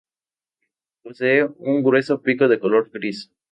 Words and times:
Posee 1.03 1.43
un 1.59 1.83
grueso 1.83 2.23
pico 2.23 2.47
de 2.47 2.59
color 2.59 2.89
gris. 2.91 3.31